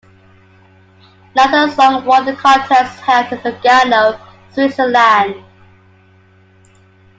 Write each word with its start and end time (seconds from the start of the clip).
Neither 1.35 1.69
song 1.75 2.05
won 2.05 2.25
the 2.25 2.35
Contest, 2.35 2.99
held 3.01 3.31
in 3.33 3.37
Lugano, 3.43 4.19
Switzerland. 4.51 5.35